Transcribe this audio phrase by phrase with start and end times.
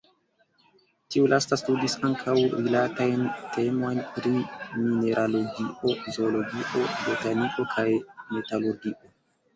[1.15, 3.21] Tiu lasta studis ankaŭ rilatajn
[3.57, 7.89] temojn pri mineralogio, zoologio, botaniko, kaj
[8.35, 8.99] metalurgio.